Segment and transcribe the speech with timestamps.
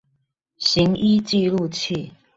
[0.57, 2.11] 行醫記錄器